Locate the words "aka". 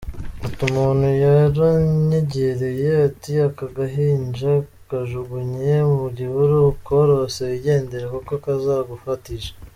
3.47-3.65